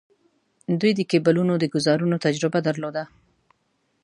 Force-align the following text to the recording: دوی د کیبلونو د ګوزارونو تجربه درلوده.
دوی 0.79 0.91
د 0.95 1.01
کیبلونو 1.11 1.53
د 1.59 1.65
ګوزارونو 1.73 2.15
تجربه 2.25 2.59
درلوده. 2.67 3.03